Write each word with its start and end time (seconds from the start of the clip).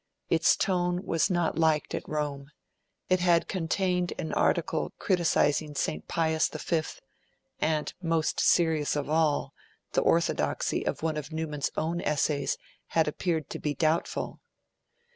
Its 0.31 0.55
tone 0.55 1.05
was 1.05 1.29
not 1.29 1.59
liked 1.59 1.93
at 1.93 2.01
Rome; 2.09 2.47
it 3.07 3.19
had 3.19 3.47
contained 3.47 4.13
an 4.17 4.33
article 4.33 4.93
criticising 4.97 5.75
St. 5.75 6.07
Pius 6.07 6.49
V, 6.49 6.81
and, 7.59 7.93
most 8.01 8.39
serious 8.39 8.95
of 8.95 9.07
all, 9.11 9.53
the 9.91 10.01
orthodoxy 10.01 10.83
of 10.87 11.03
one 11.03 11.17
of 11.17 11.31
Newman's 11.31 11.69
own 11.77 12.01
essays 12.01 12.57
had 12.87 13.07
appeared 13.07 13.47
to 13.51 13.59
be 13.59 13.75
doubtful. 13.75 14.39